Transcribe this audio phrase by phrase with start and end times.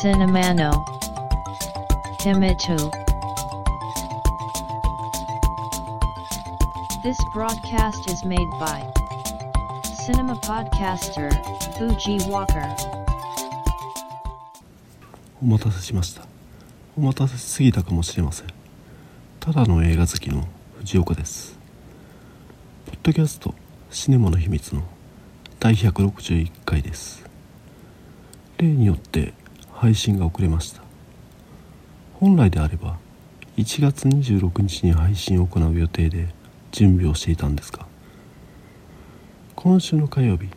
[0.00, 0.82] Cinemano
[2.20, 2.90] Himitu
[7.02, 8.80] This broadcast is made by
[10.06, 11.28] Cinema Podcaster
[11.76, 12.74] Fuji Walker
[15.42, 16.22] お待たせしました
[16.96, 18.46] お待たせしすぎたかもしれません
[19.38, 20.48] ただの映画好きの
[20.78, 21.58] 藤岡です
[22.86, 23.54] ポッドキャスト
[23.90, 24.82] シネマの秘密の
[25.58, 27.22] 第161回です
[28.56, 29.34] 例によって
[29.80, 30.82] 配信が遅れました。
[32.12, 32.98] 本来であれば
[33.56, 36.28] 1月26日に配信を行う予定で
[36.70, 37.86] 準備をしていたんですが
[39.56, 40.48] 今週の火曜日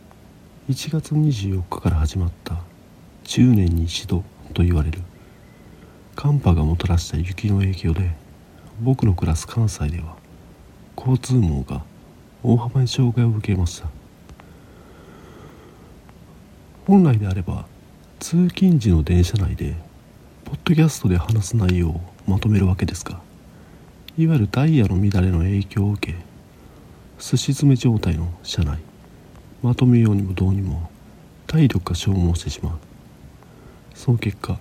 [0.68, 2.56] 1月24日から始まった
[3.24, 5.00] 10年に一度と言われる
[6.16, 8.10] 寒波がもたらした雪の影響で
[8.82, 10.16] 僕の暮らす関西では
[10.98, 11.82] 交通網が
[12.42, 13.88] 大幅に障害を受けました。
[16.86, 17.64] 本来であれば
[18.24, 19.74] 通勤時の電車内で
[20.46, 23.20] ポッドキャストで話す内容をまとめるわけですが
[24.16, 26.18] いわゆるダイヤの乱れの影響を受け
[27.18, 28.78] すし詰め状態の車内
[29.60, 30.90] まとめようにもどうにも
[31.46, 32.78] 体力が消耗してしまう。
[33.94, 34.58] その結果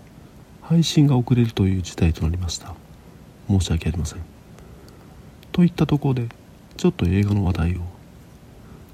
[0.62, 2.76] 配信が遅れるという事態となりました。
[3.48, 4.20] 申し訳ありません。
[5.54, 6.28] といったところで
[6.76, 7.80] ちょっと映画の話題を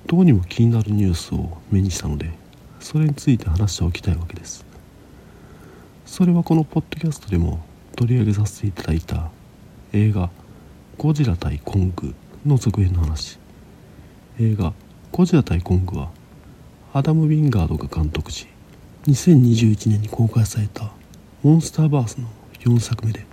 [0.06, 2.30] どうにも気になるニュースを目にしたので
[2.80, 4.66] それについて話しておきたいわけです。
[6.06, 7.64] それはこのポッドキャストでも
[7.96, 9.30] 取り上げさせていただいた
[9.94, 10.30] 映画
[10.98, 13.40] 「ゴジラ対コング」の続編の話。
[14.40, 14.74] 映画
[15.12, 16.10] 「ゴジラ対コング」は
[16.94, 18.48] アダム・ウィンガードが監督し
[19.06, 20.92] 2021年に公開された
[21.44, 22.28] モンスターバースの
[22.62, 23.26] 4作目で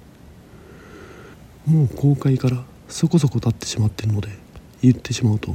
[1.65, 4.29] もう公開からそこそこ経ってしまっているので
[4.83, 5.55] 言ってしまうと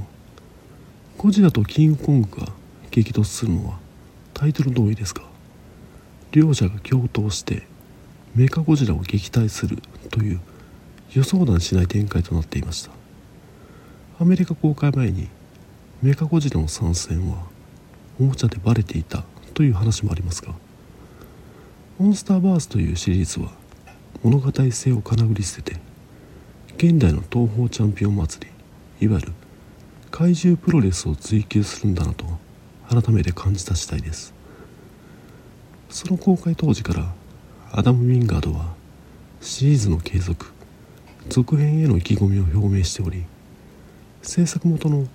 [1.18, 2.48] ゴジラとキングコングが
[2.90, 3.80] 激突するのは
[4.42, 5.22] タイトル通りですが
[6.32, 7.62] 両者が共闘して
[8.34, 9.78] メカゴジラを撃退する
[10.10, 10.40] という
[11.14, 12.90] 予想だにしない展開となっていました。
[14.20, 15.28] アメリカ公開前に
[16.02, 17.44] メカゴジラの参戦は
[18.20, 20.56] おもちゃでバレていたという話もありますが
[22.00, 23.52] モンスターバースというシリーズは
[24.24, 25.80] 物語性をかなぐり捨てて
[26.78, 28.48] 現代の東方チャンピオン祭
[29.00, 29.34] りいわゆる
[30.10, 32.26] 怪獣プロレスを追求するんだなと
[32.92, 34.34] 改めて感じた次第です。
[35.90, 37.14] その公開当時から
[37.72, 38.74] アダム・ウィンガードは
[39.40, 40.52] シリーズの継続
[41.30, 43.24] 続編への意気込みを表明しており
[44.22, 45.08] 制作元の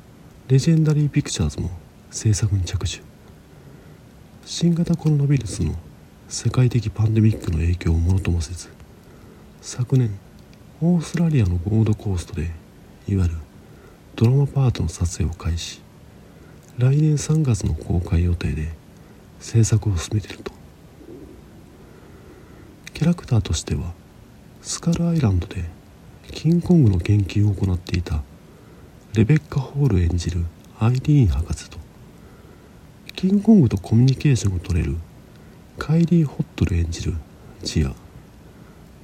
[0.48, 1.70] レジェンダリー・ピクチャーズも
[2.10, 3.03] 制作に着手。
[4.47, 5.75] 新型コロナウイルスの
[6.28, 8.70] 世界的パンデミックの影響をものともせず
[9.60, 10.19] 昨年
[10.81, 12.53] オーストラリアのゴールドコーストで
[13.06, 13.36] いわゆる
[14.15, 15.85] ドラマパートの撮影を開始。
[16.78, 18.69] 来年3月の公開予定で
[19.41, 20.53] 制作を進めていると。
[22.97, 23.92] キャラクターとしては
[24.62, 25.65] スカルアイランドで
[26.32, 28.22] キングコングの研究を行っていた
[29.12, 30.44] レベッカ・ホール演じる
[30.78, 31.76] アイリーン博士と
[33.15, 34.97] キングコングとコミュニケーションを取れる
[35.76, 37.15] カイリー・ホットル演じる
[37.62, 37.92] チア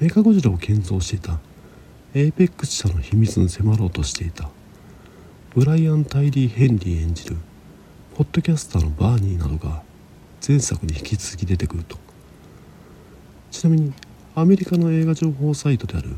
[0.01, 1.39] メカゴジラを建造していた
[2.15, 4.49] エーペックス社の秘密に迫ろうとしていた
[5.55, 7.37] ブライアン・タイリー・ヘンリー演じる
[8.15, 9.83] ポッドキャスターのバーニーなどが
[10.47, 11.97] 前作に引き続き出てくると。
[13.51, 13.93] ちなみに
[14.35, 16.11] アメリカの映画情報サイトである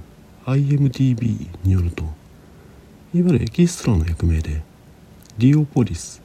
[0.47, 2.03] IMDB によると
[3.12, 4.62] いわゆるエキストラの役名で
[5.38, 6.22] リオポリス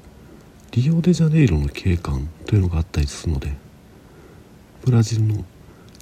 [0.71, 3.53] リオデジャネイロの警官というのがあったりするので
[4.85, 5.43] ブラジルの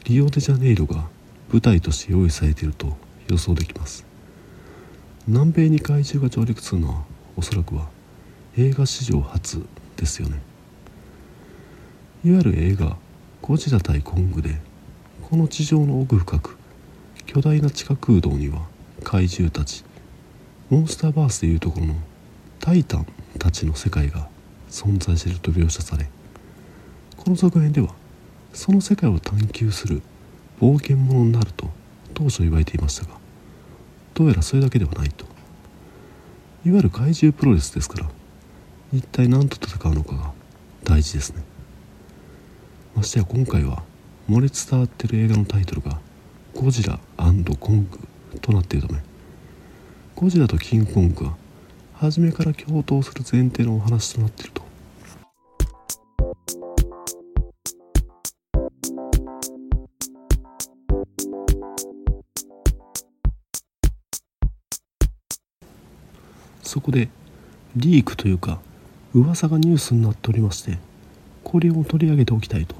[0.05, 1.07] リオデジャネイロが
[1.51, 2.97] 舞台として用意されていると
[3.29, 4.05] 予想できます。
[5.27, 7.03] 南米に怪獣が上陸するのは
[7.35, 7.89] おそらくは
[8.59, 9.63] 映画史上初
[9.97, 10.41] ですよね。
[12.25, 12.97] いわゆる映画
[13.43, 14.59] 「ゴジラ対コング」で
[15.29, 16.57] この地上の奥深く
[17.27, 18.65] 巨大な地下空洞には
[19.03, 19.83] 怪獣たち
[20.71, 21.95] モンスターバースでいうところの
[22.59, 23.05] タイタン
[23.37, 24.27] たちの世界が
[24.71, 26.09] 存在していると描写され
[27.15, 27.93] この続編では
[28.53, 30.01] その世界を探求する
[30.59, 31.69] 冒険者になると
[32.15, 33.19] 当初言われていましたが
[34.15, 35.25] どうやらそれだけではないと。
[36.65, 38.09] いわゆる怪獣プロレスですから
[38.93, 40.31] 一体何と戦うのかが
[40.85, 41.43] 大事ですね。
[42.95, 43.83] ましてや今回は
[44.29, 45.99] 漏れ伝わってる映画のタイトルが
[46.55, 47.99] 「ゴジラコング」
[48.41, 49.01] となっているため
[50.15, 51.35] ゴジラとキングコングが
[51.95, 54.65] 初めから共闘する前提のお話となっていると。
[66.63, 67.09] そこで
[67.75, 68.59] リークというか
[69.17, 70.77] 噂がニュースになっておりまして
[71.43, 72.75] これを取り上げておきたいと。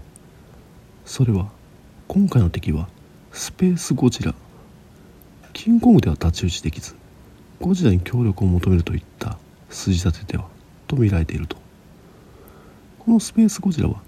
[1.05, 1.47] それは
[2.07, 2.89] 今回の敵は
[3.31, 4.35] スペースゴジラ。
[5.53, 6.95] キングコングでは太刀打ちできず
[7.59, 9.39] ゴジラに協力を求めるといった
[9.69, 10.47] 筋立てでは
[10.87, 11.57] と見られていると。
[12.99, 14.01] このスペースゴジラは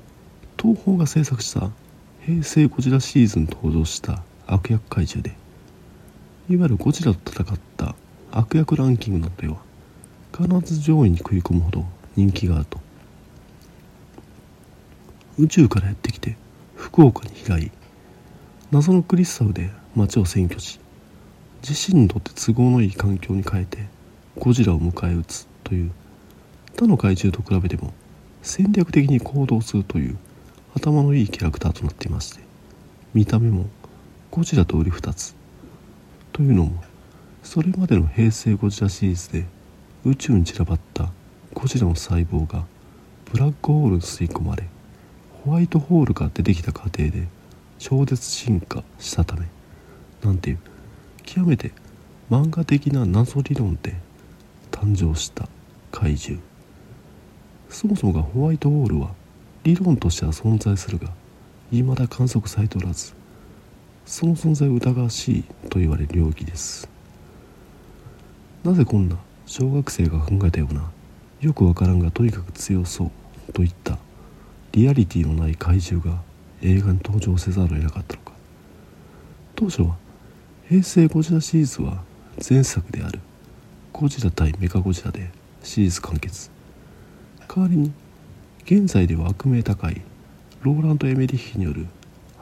[0.62, 1.72] 東宝が制作した
[2.26, 5.36] 平成ゴジラシーズに登場した悪役怪獣で
[6.54, 7.96] いわゆるゴジラと戦った
[8.30, 9.56] 悪役ランキングなどでは
[10.38, 11.86] 必ず上位に食い込むほど
[12.16, 12.80] 人気があると。
[15.38, 16.36] 宇宙からやってきて
[16.76, 17.72] 福岡に飛来
[18.72, 20.80] 謎のクリスタルで街を占拠し
[21.68, 23.88] 自身にとって都合のいい環境に変えて
[24.38, 25.92] ゴジラを迎え撃つという。
[26.80, 27.94] 他の怪獣と比べても
[28.42, 30.18] 戦略的に行動するという
[30.74, 32.40] 頭のいいキャラクターとなっていまして
[33.14, 33.66] 見た目も
[34.32, 35.36] ゴジラと売り二つ。
[36.32, 36.82] というのも
[37.44, 39.46] それまでの平成ゴジラシリーズで
[40.06, 41.12] 宇宙に散らばった
[41.62, 42.64] ゴジラの細胞が
[43.34, 44.64] ブラックホールに吸い込まれ
[45.44, 47.28] ホワイトホールが出てきた過程で
[47.80, 49.46] 超絶進化したため
[50.24, 50.60] なんていう
[51.24, 51.74] 極めて
[52.32, 53.98] 漫画的な謎理論で
[54.72, 55.50] 誕生した
[55.92, 56.42] 怪獣。
[57.68, 59.10] そもそもがホワイトホールは
[59.64, 61.10] 理論としては存在するが
[61.72, 63.14] 未だ観測されておらず
[64.06, 66.88] その存在を疑わしいと言われる領域です。
[68.64, 70.90] なぜこんな小学生が考えたような
[71.42, 73.98] よくわからんがとにかく強そうといった。
[74.74, 76.22] リアリティのない怪獣が
[76.62, 78.34] 映画に登場せざるを得なかったのか。
[79.56, 79.96] 当初は
[80.68, 82.04] 平成ゴジラシリーズは
[82.48, 83.20] 前作である
[83.92, 85.32] ゴジラ対メカゴジラで
[85.64, 86.52] シリーズ完結。
[87.48, 87.92] 代わりに
[88.66, 90.02] 現在では悪名高い
[90.62, 91.88] ローランド・エメリッヒによる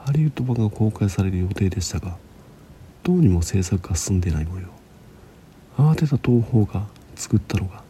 [0.03, 2.17] ハリウッド版が公開される予定でしたが
[3.03, 4.67] どうにも制作が進んでいない模様。
[5.77, 7.83] 慌てた東宝が作ったのが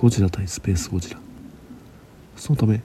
[0.00, 1.18] ゴジラ対スペースゴジラ。
[2.36, 2.82] そのため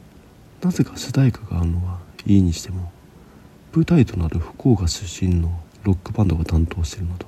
[0.64, 2.92] なぜか主題歌があるのはいいにしても
[3.72, 5.52] 舞台となる福岡出身の
[5.84, 7.28] ロックバンドが担当しているなど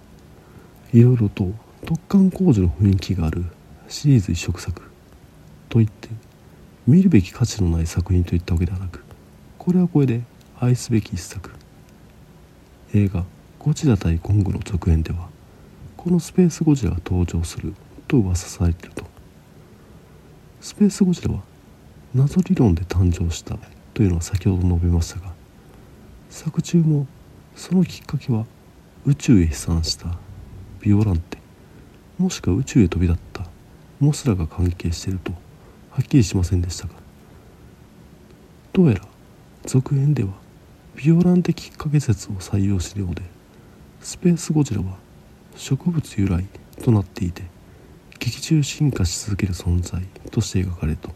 [0.92, 1.52] いろいろと
[1.84, 3.46] 突貫工事の雰囲気がある
[3.88, 4.82] シリーズ一色作
[5.70, 6.10] といって
[6.88, 9.04] 見るべき価値のない作品といったわけではなく
[9.60, 10.24] これはこれで
[10.60, 11.52] 愛すべき一作。
[12.96, 13.24] 映画
[13.60, 15.30] 「ゴジラ対コング」の続編では
[15.96, 17.76] このスペースゴジラが登場する
[18.08, 19.15] と噂されていると。
[20.66, 21.44] スペースゴジラは
[22.16, 23.56] 謎理論で誕生した
[23.94, 25.32] というのは先ほど述べましたが
[26.32, 27.06] 作中も
[27.56, 28.48] そのきっかけは
[29.06, 30.18] 宇宙へ飛散した
[30.82, 31.38] ビオランテ。
[32.18, 33.46] もしくは宇宙へ飛び立った
[34.00, 35.34] モスラが関係していると
[35.92, 36.96] はっきりしませんでしたが
[38.74, 39.02] どうやら
[39.68, 40.30] 続編では
[40.96, 43.22] ビオランテきっかけ説を採用しているようで
[44.02, 44.98] スペースゴジラは
[45.56, 46.44] 植物由来
[46.84, 47.44] となっていて
[48.18, 50.02] 劇中進化し続ける存在。
[50.36, 51.10] として描かれと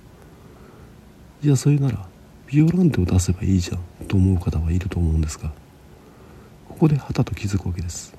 [1.42, 2.08] じゃあそれなら
[2.48, 5.52] ビオランテを出せばいいじゃんと思う方はいると思うんですが
[6.70, 8.16] ここではたと気づくわけです。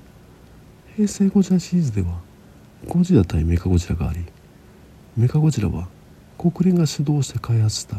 [0.95, 2.19] 平成ゴジラシリーズでは
[2.87, 4.19] ゴジラ対メカゴジラがあり
[5.17, 5.87] メカゴジラは
[6.37, 7.97] 国連が主導して開発した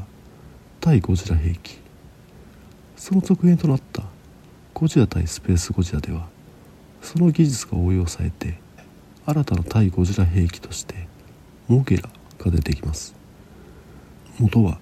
[0.80, 1.78] 対ゴジラ兵器。
[2.96, 4.04] その続編となった
[4.74, 6.28] ゴジラ対スペースゴジラでは
[7.00, 8.58] その技術が応用されて
[9.26, 11.08] 新たな対ゴジラ兵器として
[11.66, 12.08] モゲラ
[12.42, 13.14] が出てきます。
[14.38, 14.78] 元は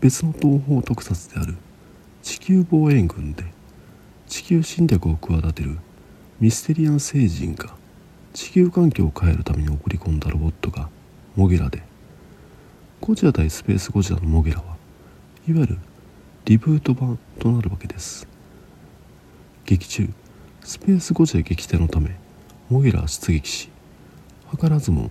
[0.00, 1.56] 別の東方特撮である
[2.22, 3.44] 地球防衛軍で
[4.26, 5.78] 地球侵略を企てる
[6.38, 7.74] ミステリアン星人が
[8.32, 10.88] 地球環境を変えるために送り込んだロボットが
[11.36, 11.82] モゲラで
[13.00, 14.76] ゴジラ対スペースゴジラのモゲラは
[15.48, 15.78] いわゆる
[16.44, 18.26] リブート版となるわけです。
[19.64, 20.08] 劇中
[20.62, 22.16] スペースゴジラ撃退のため
[22.68, 23.68] モゲラは出撃し
[24.58, 25.10] 図らずも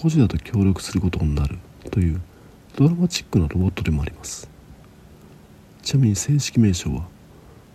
[0.00, 1.58] ゴジラと協力することになる
[1.90, 2.20] という
[2.76, 4.48] ドラマチックなロボットでもあります。
[5.82, 7.08] ちなみに正式名称は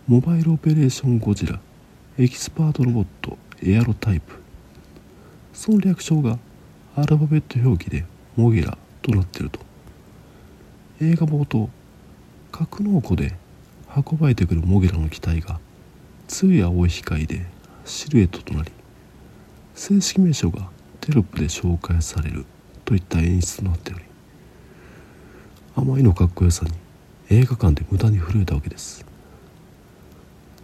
[0.08, 1.60] モバイルオペレーションゴジラ
[2.16, 4.36] エキスパートロボットエアロタイプ。
[5.52, 6.38] その略称が
[6.96, 9.60] アルファベット表記でモゲラとなっていると。
[11.02, 11.68] 映画冒頭
[12.50, 13.36] 格納庫で
[13.94, 15.60] 運ばれてくるモゲラの機体が
[16.26, 17.44] 強い青い光で
[17.84, 18.72] シルエットとなり
[19.74, 20.72] 正式名称が
[21.04, 22.46] テロップで紹介される
[22.86, 24.04] といった演出となっており
[25.76, 26.72] あまりのかっこよさに
[27.28, 29.04] 映画館で無駄に震えたわけです。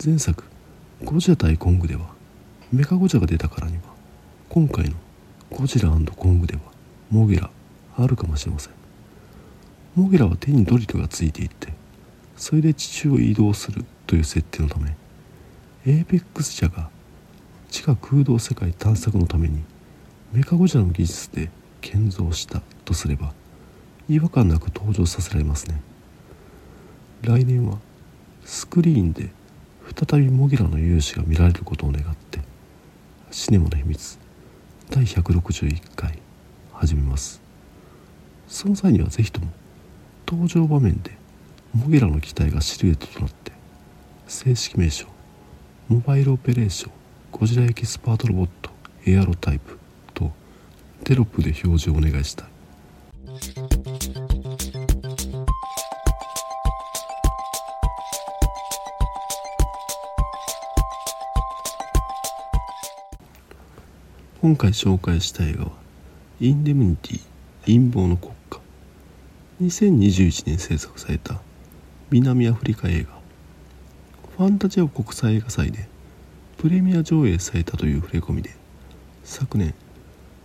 [0.03, 0.45] 前作
[1.05, 2.07] 「ゴジラ対コング」では
[2.73, 3.83] メカゴジラが出たからには
[4.49, 4.97] 今回の
[5.53, 6.63] 「ゴジラコング」では
[7.11, 7.51] モゲラ
[7.99, 8.73] あるかもしれません。
[9.95, 11.75] モゲラは手にドリルがついていって
[12.39, 14.97] それで地中を移動するという設定のため
[15.85, 16.89] エーペックス社が
[17.69, 19.63] 地下空洞世界探索のために
[20.33, 23.33] メカゴジラの技術で建造したとすれば
[24.09, 25.81] 違和感なく登場させられますね。
[27.23, 27.79] 来年は
[28.45, 29.31] スクリーンで
[30.09, 32.41] 再びモギラの勇姿が見られることを願って
[33.33, 34.19] シネマの秘密。
[34.89, 36.19] 第161回
[36.73, 37.41] 始めます。
[38.47, 39.49] その際には是非とも
[40.29, 41.11] 登場場面で
[41.75, 43.51] モゲラの機体がシルエットとなって
[44.29, 45.07] 正式名称
[45.89, 46.93] モバイルオペレーション
[47.33, 48.71] ゴジラエキスパートロボット
[49.07, 49.80] エアロタイプ
[51.05, 52.45] テロップで表示をお願いした。
[52.45, 52.49] い
[64.41, 65.73] 今回紹介した映画は
[66.41, 67.21] 「インデムニティ
[67.67, 68.59] 陰謀の国家」
[69.63, 71.41] 2021年制作された
[72.11, 73.21] 南アフリカ映画。
[74.41, 75.87] ファンタジア国際映画祭で
[76.57, 78.57] プレミア上映されたという触れ込みで
[79.23, 79.75] 昨年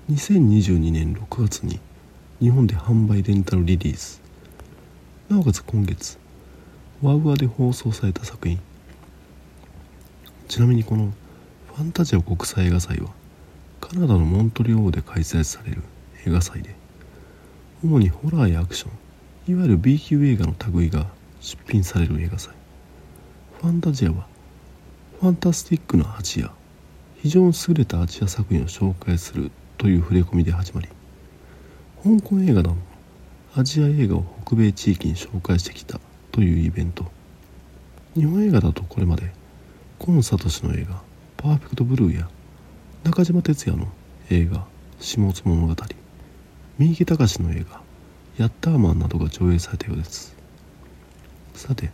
[0.07, 1.79] 2022年6月に
[2.39, 4.21] 日本で販売レンタルリリース。
[5.29, 6.19] なおかつ今月
[7.01, 8.59] ワウワで放送された作品。
[10.47, 11.11] ちなみにこの
[11.73, 13.09] ファンタジア国際映画祭は
[13.81, 15.81] カナダのモントリオールで開催される
[16.27, 16.75] 映画祭で
[17.83, 18.89] 主にホラーやアクショ
[19.49, 21.07] ンいわゆる B 級映画の類が
[21.41, 22.53] 出品される映画祭。
[23.59, 24.27] ファンタジアは
[25.19, 26.51] ファンタスティックなアジア
[27.23, 30.89] 非常に優れたアジア作品を紹介するという触れ込みで始まり
[32.03, 32.75] 香港映画など
[33.55, 35.99] アジア映画を北米地域に紹介してきた
[36.31, 37.05] というイベント。
[38.13, 39.31] 日本映画だとこれまで
[39.97, 41.01] 今聡の映画
[41.37, 42.29] 「パーフェクトブルー」や
[43.03, 43.87] 中島哲也の
[44.29, 44.65] 映画
[44.99, 45.75] 「下津物語」
[46.77, 47.81] 三池隆の映画
[48.37, 50.35] 「ヤッターマン」などが上映されたようです。
[51.53, 51.91] さて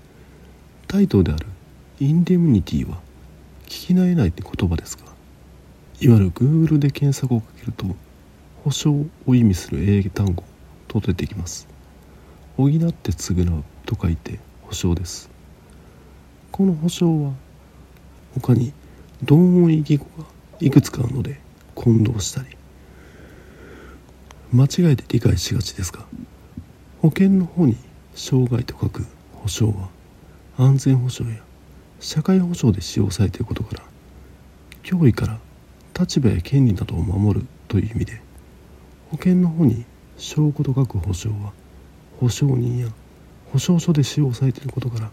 [0.88, 1.46] タイトルである
[2.00, 3.00] 「インデムニティ」は
[3.66, 5.11] 聞き慣れないって言葉ですが
[6.02, 7.86] いわゆる Google で検索をかけると
[8.64, 8.92] 保証
[9.28, 10.44] を意味する英単語
[10.88, 11.68] と出てきます。
[12.58, 15.30] 補って償うと書いて保証です。
[16.52, 17.34] この保証は
[18.34, 18.74] 他に
[19.24, 20.26] 同音異義語が
[20.60, 21.40] いくつかあるので
[21.76, 22.50] 混同したり
[24.52, 26.06] 間違えて理解しがちですが
[27.02, 27.78] 保険の方に
[28.16, 29.90] 障害と書く保障は
[30.58, 31.42] 安全保障や
[32.00, 33.84] 社会保障で使用されていることから
[34.84, 35.40] 脅威から
[36.02, 38.22] 立場や権利などを守るという意味で
[39.12, 39.86] 保険の方に
[40.18, 41.54] 証拠と書く保証は
[42.20, 42.88] 保証人や
[43.52, 45.12] 保証書で使用されていることから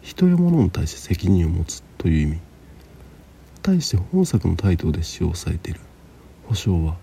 [0.00, 2.40] 人や物に対して責任を持つという意味。
[3.60, 5.80] 対して本作のタイトルで使用されている。
[6.44, 6.96] 保証は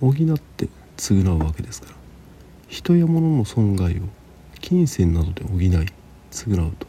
[0.00, 1.94] 補って償うわけですから
[2.68, 4.02] 人や物の損害を
[4.60, 5.70] 金銭などで補い
[6.30, 6.86] 償うと。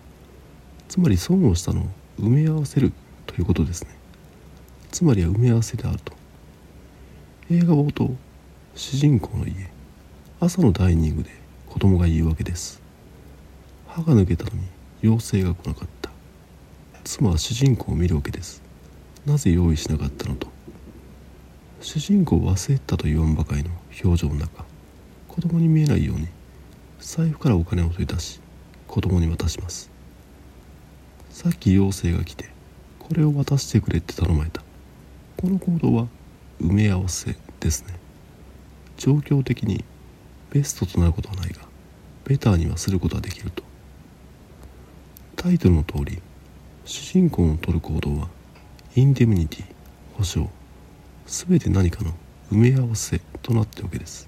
[0.90, 1.86] つまり損をしたのを
[2.20, 2.92] 埋め合わせる
[3.26, 3.99] ということですね。
[4.92, 6.14] つまりは埋め合わせであると。
[7.52, 8.16] 映画冒頭
[8.76, 9.54] 主人公の家。
[10.40, 11.30] 朝のダイニングで
[11.68, 12.82] 子供が言うわけです。
[13.88, 14.64] 歯が抜けたのに
[15.04, 16.10] 妖精が来なかった。
[17.04, 18.62] 妻は主人公を見るわけです。
[19.26, 20.48] なぜ用意しなかったのと。
[21.82, 23.70] 主人公を忘れたと言わんばかりの
[24.04, 24.66] 表情の中。
[25.28, 26.28] 子供に見えないように
[27.00, 28.42] 財布からお金を取り出し
[28.88, 29.90] 子供に渡します。
[31.30, 32.50] さっき妖精が来て
[32.98, 34.62] これを渡してくれって頼まれた。
[35.40, 36.08] この行動は
[36.62, 37.94] 埋め合わせですね。
[38.98, 39.86] 状況的に
[40.52, 41.62] ベストとなることはないが
[42.26, 43.64] ベターにはすることはできると。
[45.38, 46.22] タイトルの通り
[46.84, 48.28] 主人公の取る行動は
[48.98, 49.66] インデムニティ
[50.18, 50.50] 保証
[51.26, 52.12] 全て何かの
[52.52, 54.28] 埋め合わせとなっているわけです。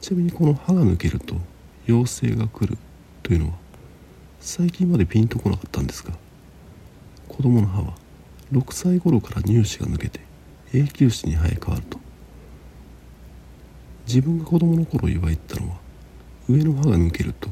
[0.00, 1.34] ちなみにこの歯が抜けると
[1.88, 2.78] 妖精が来る
[3.24, 3.54] というのは
[4.38, 6.12] 最近までピンとこなかったんですが
[7.26, 8.03] 子供の歯は
[8.54, 10.20] 6歳頃から乳歯が抜けて
[10.72, 11.98] 永久歯に生え変わると。
[14.06, 15.76] 自分が子供の頃言われたのは
[16.48, 17.48] 上の歯が抜けると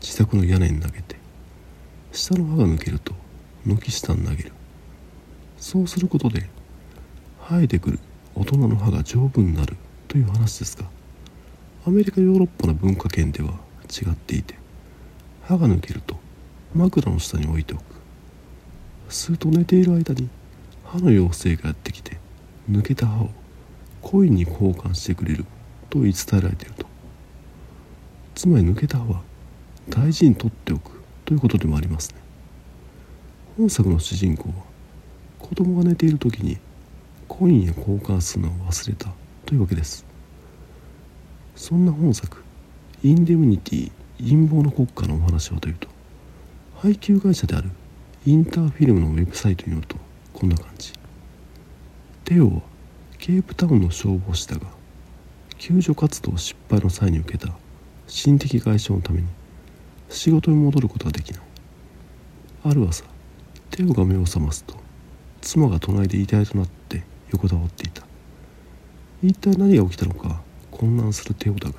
[0.00, 1.16] 自宅の屋根に投げて
[2.12, 3.12] 下の歯が抜けると
[3.64, 4.52] 軒下に投げる。
[5.58, 6.48] そうすることで
[7.48, 7.98] 生えてくる
[8.36, 9.76] 大人の歯が丈夫になる
[10.06, 10.84] という話ですが
[11.86, 13.54] アメリカヨーロッパの文化圏では
[13.90, 14.54] 違っていて
[15.42, 16.16] 歯が抜けると
[16.72, 17.82] 枕の下に置いておく。
[19.08, 20.28] すると寝ている間に
[20.86, 22.18] 歯の妖精がやってきて
[22.70, 23.30] 抜けた歯を
[24.02, 25.44] コインに交換してくれる
[25.90, 26.86] と言い伝えられていると。
[28.34, 29.22] つまり抜けた歯は
[29.88, 32.16] 大事に取っておくということでもありますね。
[33.56, 34.54] 本作の主人公は
[35.38, 36.58] 子供が寝ている時に
[37.28, 39.10] コインへ交換するのを忘れた
[39.44, 40.04] というわけです。
[41.56, 42.42] そんな本作
[43.02, 45.88] 「インデムニティ陰謀の国家」のお話はというと
[46.76, 47.70] 配給会社である
[48.26, 49.96] インターフィルムのウェブサイトによると
[50.36, 50.92] こんな感じ。
[52.24, 52.60] テオは
[53.18, 54.66] ケープタウンの消防士だが
[55.56, 57.54] 救助活動失敗の際に受けた
[58.06, 59.28] 心的外傷のために
[60.10, 61.40] 仕事に戻ることができない。
[62.64, 63.04] ある朝
[63.70, 64.74] テオが目を覚ますと
[65.40, 68.02] 妻が隣で遺体となって横たわっていた。
[69.22, 71.76] 一体何が起きたのか混乱するテオだが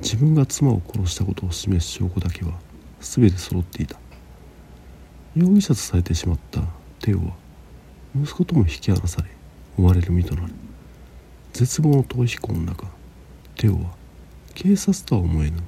[0.00, 2.52] 自分が妻を殺したことを示す証拠だけは
[3.00, 3.98] 全て揃っていた。
[5.34, 6.62] 容疑者とされてしまった
[7.00, 7.45] テオは
[8.22, 9.28] 息子とも引き離され
[9.78, 10.52] 追われる身となる。
[11.52, 12.86] 絶望の逃避行の中
[13.56, 13.94] テオは
[14.54, 15.58] 警察とは思えぬ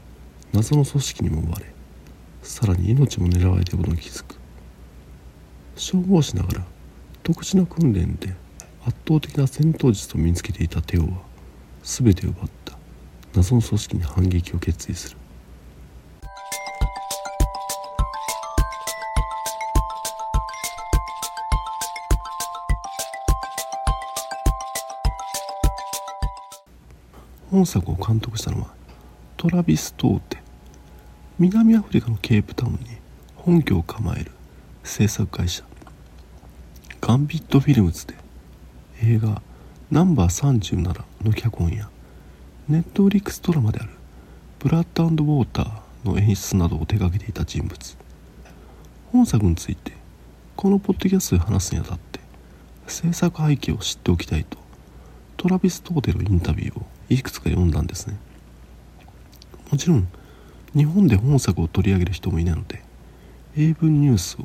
[0.53, 1.67] 謎の組織にも追われ
[2.43, 4.37] さらに命も狙われていることに気づく。
[5.77, 6.65] 消防士ながら
[7.23, 8.35] 特殊な訓練で
[8.85, 11.09] 圧倒的な戦闘術を身につけていたテオは
[11.83, 12.79] 全て奪った。
[13.35, 15.18] 謎の組織に反撃を決意する。
[27.51, 28.69] 本作を監督したのは
[29.39, 30.39] トラビス・トーテ。
[31.39, 32.79] 南アフリカのケープタウンに
[33.37, 34.33] 本拠を構える
[34.85, 35.65] 制作会社。
[37.01, 38.15] ガンビットフィルムズで
[39.03, 39.41] 映画
[39.91, 41.89] 「ナンバー37」の脚本や
[42.69, 43.91] ネットフリックスドラマである
[44.59, 47.97] 「ブラッドウォーター」の演出などを手掛けていた人物。
[49.11, 49.93] 本作について
[50.55, 52.21] このポッドキャストで話すにあたって
[52.87, 54.59] 制作背景を知っておきたいと
[55.39, 58.19] トラビス・トーテのインタビューをいくつか読んだんですね。
[59.71, 60.09] もちろん
[60.75, 62.83] 日本で本作を取り上げる人もいないので
[63.57, 64.45] 英文ニュースを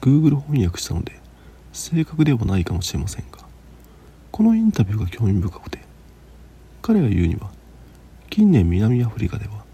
[0.00, 1.20] Google 翻訳したので
[1.72, 3.38] 正確ではないかもしれませんが
[4.30, 5.80] このインタビューが興味深くて
[6.80, 7.50] 彼が言うには
[8.30, 9.64] 近年南アフリカでは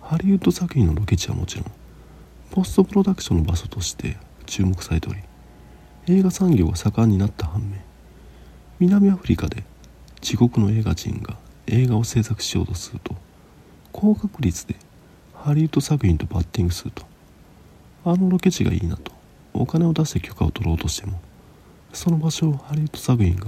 [0.00, 1.66] ハリウッド作品のロケ地はもちろん
[2.50, 4.16] ポストプロダクションの場所として
[4.46, 5.20] 注目されており
[6.06, 7.80] 映画産業が盛んになった反面
[8.78, 9.64] 南アフリカで
[10.20, 11.36] 地獄の映画人が
[11.70, 13.14] 映画を制作しようとすると
[13.92, 14.76] 高確率で
[15.34, 17.04] ハリウッド作品とバッティングすると
[18.04, 19.12] あのロケ地がいいなと
[19.54, 21.20] お金を出して許可を取ろうとしても
[21.92, 23.46] その場所をハリウッド作品が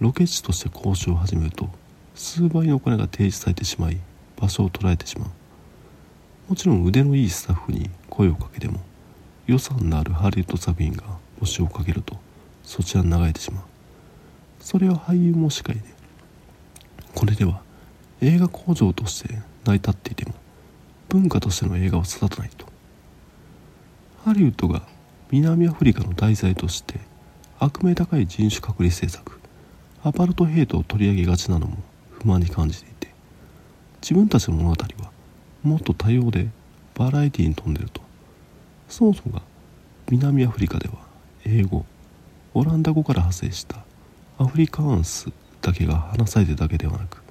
[0.00, 1.68] ロケ地として交渉を始めると
[2.14, 3.98] 数倍のお金が提示されてしまい
[4.36, 5.28] 場所を捉えてしまう。
[6.48, 8.80] もちろん腕のいいスタッフに声をかけても
[9.46, 11.04] 予算のあるハリウッド作品が
[11.40, 12.16] 募集をかけると
[12.62, 13.64] そちらに流れてしまう。
[14.60, 15.93] それは俳優もしかりで
[17.14, 17.62] これでは
[18.20, 20.34] 映画工場として成り立っていても
[21.08, 22.66] 文化としての映画を育たないと。
[24.24, 24.82] ハリウッドが
[25.30, 26.98] 南アフリカの題材として
[27.58, 29.38] 悪名高い人種隔離政策
[30.02, 31.76] アパルトヘイトを取り上げがちなのも
[32.10, 33.08] 不満に感じていて
[34.00, 35.10] 自分たちの物語は
[35.62, 36.48] もっと多様で
[36.94, 38.02] バラエティに富んでると。
[38.88, 39.42] そもそもが
[40.10, 40.94] 南アフリカでは
[41.44, 41.84] 英語
[42.54, 43.84] オランダ語から派生した
[44.38, 45.30] アフリカンス
[45.64, 47.22] だけが話されてるだけではなく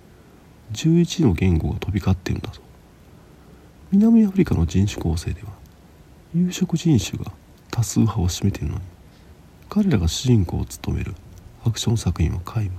[0.73, 2.61] 11の言語が飛び交っているんだと
[3.91, 5.49] 南アフリカの人種構成では
[6.33, 7.31] 有色人種が
[7.69, 8.81] 多数派を占めているのに
[9.69, 11.13] 彼らが主人公を務める
[11.63, 12.71] アクション作品は皆無。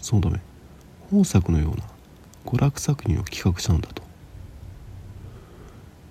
[0.00, 0.40] そのため
[1.10, 1.84] 本作のような
[2.46, 4.02] 娯楽作品を企画したのだと。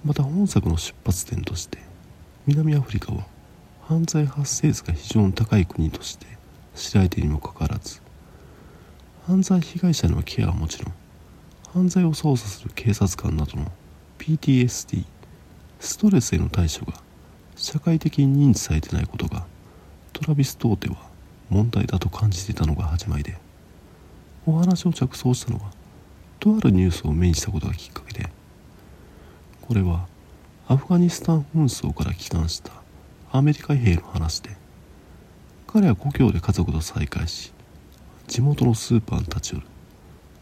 [0.06, 1.80] また本作の出発点として
[2.46, 3.26] 南アフリカは
[3.82, 6.28] 犯罪発生率が非常に高い国として
[6.76, 8.03] 知られているにもかかわらず
[9.26, 10.94] 犯罪被害者のケアはもちろん
[11.72, 13.72] 犯罪を捜査する警察官などの
[14.20, 15.06] PTSD
[15.80, 17.00] ストレスへの対処が
[17.56, 19.46] 社会的に認知されてないことが
[20.12, 20.98] トラビス・トーテは
[21.50, 23.38] 問題だと感じていたのが始まりで
[24.46, 25.72] お話を着想したのは
[26.42, 28.30] とあるニュースを目にしたことがきっかけで
[29.62, 30.06] これは
[30.68, 32.74] アフガニスタン紛争から帰還した
[33.32, 34.50] アメリカ兵の話で
[35.66, 37.53] 彼は故郷で家族と再会し
[38.34, 39.68] 地元のスーパーに立ち寄る。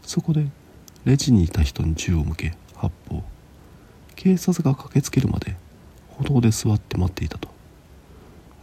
[0.00, 0.46] そこで
[1.04, 3.22] レジにいた人に銃を向け発砲。
[4.16, 5.56] 警察が駆けつけるまで
[6.08, 7.50] 歩道で座って待っていたと。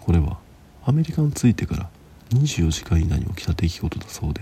[0.01, 0.39] これは
[0.83, 1.89] アメリカに着いてから
[2.31, 4.41] 24時間以内に起きた出来事だそうで。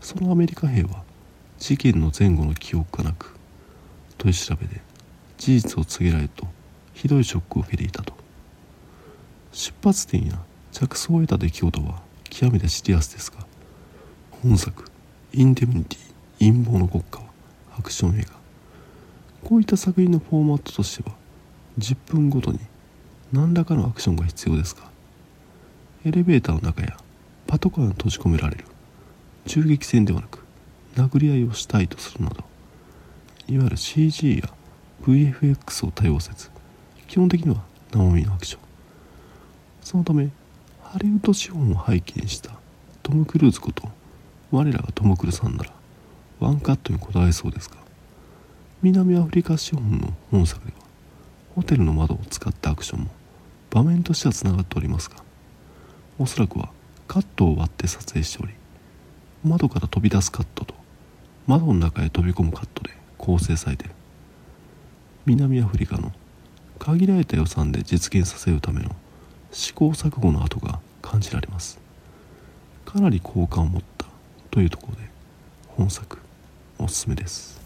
[0.00, 1.04] そのアメリカ兵は
[1.60, 3.36] 事件の前後の記憶がなく
[4.18, 4.80] 取り調べで
[5.38, 6.48] 事実を告げられると
[6.94, 8.12] ひどいショックを受けていたと。
[9.52, 10.40] 出発点や
[10.72, 13.43] 着想を得た出来事は極めてシリアスですが
[14.46, 14.84] 本作
[15.32, 17.24] 「インデムニティ陰謀の国家」は
[17.78, 18.34] アクション映画。
[19.42, 21.16] こういった作品のフォーマットとしては
[21.78, 22.58] 10分ごとに
[23.32, 24.82] 何らかのアクションが必要ですが
[26.04, 26.98] エレベーターの中や
[27.46, 28.64] パトカーに閉じ込められる
[29.46, 30.44] 銃撃戦ではなく
[30.94, 32.44] 殴り合いをしたいとするなど
[33.48, 34.50] いわゆる CG や
[35.02, 36.50] VFX を多用せず
[37.08, 38.60] 基本的には生身のアクション。
[39.82, 40.30] そのため
[40.82, 42.50] ハリウッド資本を背景にした
[43.02, 43.88] トム・クルーズこと
[44.56, 45.70] 我らがトム・クルさんなら
[46.40, 47.76] ワンカットにこだわりそうですが
[48.82, 50.78] 南アフリカ資本の本作では
[51.54, 53.10] ホテルの窓を使ったアクションも
[53.70, 55.16] 場面としてはつながっておりますが
[56.18, 56.70] おそらくは
[57.08, 58.52] カットを割って撮影しており
[59.44, 60.74] 窓から飛び出すカットと
[61.46, 63.94] 窓の中へ飛び込むカットで構成されている。
[65.26, 66.12] 南アフリカの
[66.78, 68.90] 限られた予算で実現させるための
[69.52, 71.78] 試行錯誤の跡が感じられます。
[72.86, 73.93] かなり好感を持った
[74.54, 75.00] というところで
[75.66, 76.16] 本作
[76.78, 77.60] おすすめです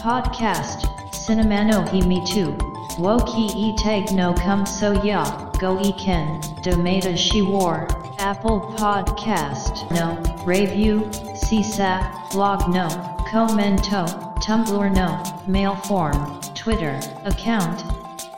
[0.00, 0.86] Podcast
[1.26, 2.56] Cinema no Himi 2
[3.00, 5.24] Woki e tag no come so ya
[5.60, 7.88] go e ken domata she war
[8.20, 10.16] Apple Podcast no
[10.46, 11.00] review
[11.34, 12.86] CSA blog no
[13.28, 14.06] commento
[14.40, 17.82] Tumblr no mail form Twitter account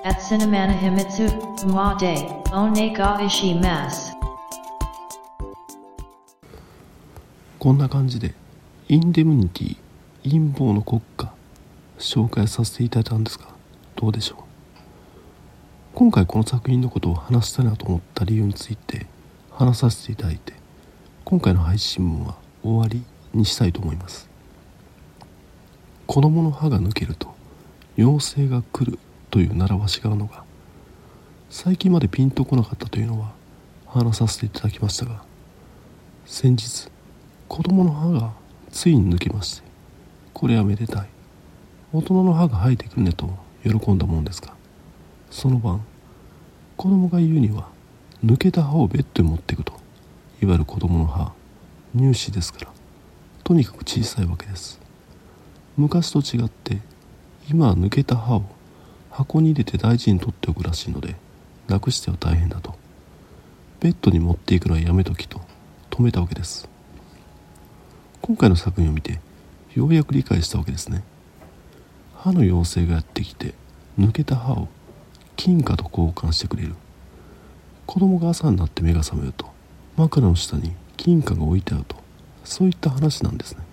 [0.06, 4.14] at Cinemana Himitsu Ma de Onega Ishi Mas
[7.60, 8.32] こんな感じで
[8.88, 9.76] インデムニティ
[10.22, 11.30] 陰謀の国家
[11.98, 13.48] 紹介させていただいたんですが
[13.96, 14.38] どうでしょう？
[15.94, 19.04] 今回この作品のことを話したいなと思った理由について
[19.50, 20.54] 話させていただいて
[21.26, 23.04] 今回の配信分は終わり
[23.38, 24.30] にしたいと思います。
[26.06, 27.34] 子供の歯が抜けると
[27.98, 28.98] 妖精が来る
[29.30, 30.44] という習わしがあるのが
[31.50, 33.32] 最近までピンとこなかったというのは
[33.86, 35.22] 話させていただきましたが
[36.24, 36.88] 先日
[37.50, 38.32] 子供の歯が
[38.70, 39.66] ついに抜けまして
[40.32, 41.08] これはめでたい。
[41.92, 43.28] 大人の歯が生えてくるねと
[43.64, 44.54] 喜んだもんですが
[45.32, 45.84] その晩
[46.76, 47.68] 子供が言うには
[48.24, 49.72] 抜けた歯をベッドに持っていくと
[50.40, 51.32] いわゆる子供の歯
[51.92, 52.70] 乳歯ですから
[53.42, 54.80] とにかく小さいわけです。
[55.76, 56.78] 昔と違って
[57.50, 58.44] 今は抜けた歯を
[59.10, 61.16] 箱に入れて大事に取っておくらしいので
[61.66, 62.76] なくしては大変だと。
[63.80, 65.40] ベッドに持っていくのはやめときと
[65.90, 66.68] 止めたわけです。
[68.30, 69.18] 今回の作品を見て
[69.74, 71.02] ようやく理解したわけですね。
[72.14, 73.54] 歯の妖精がやってきて
[73.98, 74.68] 抜けた歯を
[75.34, 76.76] 金貨と交換してくれる。
[77.86, 79.50] 子供が朝になって目が覚めると
[79.96, 81.96] 枕の下に金貨が置いてあると
[82.44, 83.64] そういった話なんですね。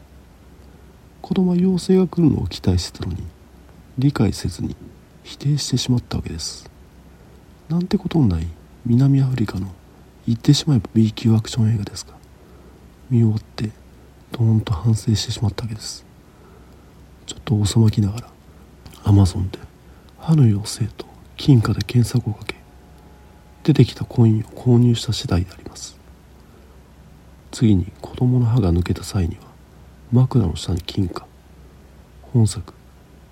[1.22, 3.28] 子供は妖精が来るのを期待してたのに
[4.00, 4.76] 理解せずに
[5.24, 6.67] 否定してしまったわけです。
[7.70, 8.48] なんてことのない
[8.88, 9.67] 南アフリカの
[10.26, 12.15] 言ってしまえば B 級アクション映画ですが
[13.12, 13.70] 見終わって
[14.31, 16.05] ドーンと反省してしまったわけです。
[17.25, 18.29] ちょっと遅まきながら
[19.03, 19.59] Amazon で
[20.19, 22.55] 歯の妖精と金貨で検索をかけ
[23.63, 25.97] 出てきたコインを購入した次第であります。
[27.51, 29.43] 次に子供の歯が抜けた際には
[30.11, 31.25] 枕の下に金貨。
[32.33, 32.73] 本作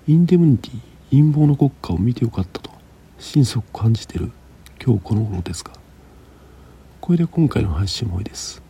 [0.06, 0.80] インデムニティ
[1.10, 2.70] 陰謀の国家を見てよかったと
[3.18, 4.32] 心底感じてる
[4.84, 5.72] 今日この頃ですが。
[7.00, 8.62] これで今回の配信も終わりです。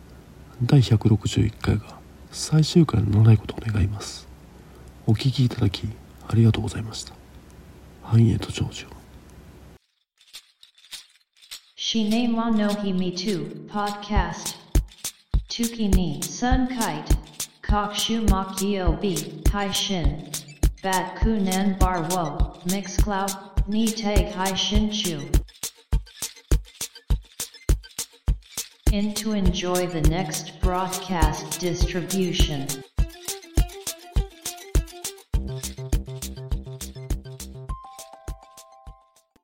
[0.63, 1.96] 第161回が
[2.31, 4.27] 最終回のないことを願います。
[5.05, 5.87] お聞きいただき
[6.27, 7.13] ありがとうございました。
[8.03, 8.85] 繁栄と長寿
[11.75, 17.15] シネマノヒミトゥポッドキャストトゥキニサンカイト
[17.61, 20.23] カクシュマキヨビハイシン
[20.81, 23.35] バッコナンバーウォーミックスクラウド
[23.67, 25.36] ニーテイハイシンチュー
[28.93, 32.67] In to enjoy the next broadcast distribution.